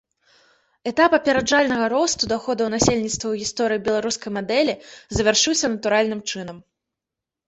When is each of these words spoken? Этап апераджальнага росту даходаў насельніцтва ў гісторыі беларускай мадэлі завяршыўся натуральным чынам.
Этап 0.91 1.15
апераджальнага 1.17 1.85
росту 1.93 2.29
даходаў 2.31 2.71
насельніцтва 2.75 3.27
ў 3.31 3.35
гісторыі 3.45 3.81
беларускай 3.89 4.31
мадэлі 4.39 4.75
завяршыўся 5.19 5.71
натуральным 5.75 6.25
чынам. 6.33 6.57